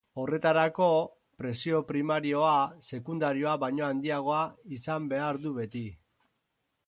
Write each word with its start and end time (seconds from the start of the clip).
Horretarako, 0.21 0.85
presio 1.41 1.81
primarioa 1.91 2.55
sekundarioa 2.87 3.53
baino 3.65 3.85
handiagoa 3.89 4.41
izan 4.79 5.11
behar 5.15 5.41
du 5.47 5.55
beti. 5.61 5.85